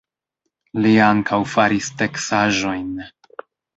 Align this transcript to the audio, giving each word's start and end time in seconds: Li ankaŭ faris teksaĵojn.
Li 0.85 0.93
ankaŭ 1.09 1.39
faris 1.53 1.91
teksaĵojn. 2.01 2.89